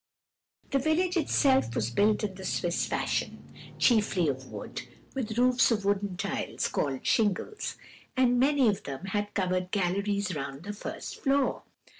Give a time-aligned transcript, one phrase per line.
[0.71, 4.81] "The village itself was built in the Swiss fashion, chiefly of wood,
[5.13, 7.77] with roofs of wooden tiles, called shingles;
[8.17, 11.61] and many of them had covered galleries round the first floor.